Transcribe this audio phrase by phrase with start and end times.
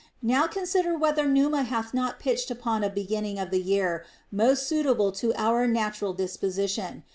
[0.23, 4.67] Now con sider whether Numa hath not pitched upon a beginning of the year most
[4.67, 7.03] suitable to our natural disposition.